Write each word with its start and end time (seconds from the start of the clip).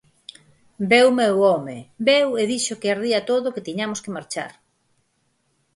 Veu 0.93 1.09
meu 1.19 1.35
home, 1.49 1.77
veu 2.09 2.27
e 2.41 2.43
dixo 2.51 2.79
que 2.81 2.91
ardía 2.93 3.27
todo 3.29 3.53
que 3.53 3.65
tiñamos 3.67 3.99
que 4.03 4.15
marchar. 4.17 4.51